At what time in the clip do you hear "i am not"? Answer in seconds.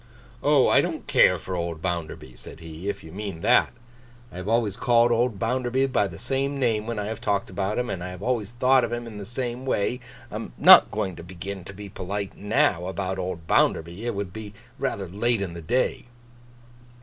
10.31-10.89